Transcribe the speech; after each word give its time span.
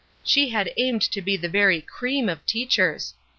She 0.23 0.49
had 0.49 0.73
aimed 0.77 1.03
to 1.03 1.21
be 1.21 1.37
the 1.37 1.47
very 1.47 1.79
cream 1.79 2.27
of 2.27 2.43
teachers. 2.47 3.13